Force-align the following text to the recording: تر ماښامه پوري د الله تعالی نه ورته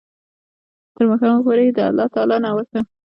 تر 0.95 1.03
ماښامه 1.09 1.39
پوري 1.45 1.65
د 1.77 1.79
الله 1.89 2.07
تعالی 2.13 2.37
نه 2.43 2.49
ورته 2.55 2.79